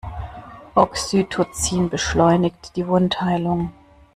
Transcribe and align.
Oxytocin 0.75 1.91
beschleunigt 1.91 2.75
die 2.75 2.87
Wundheilung. 2.87 3.71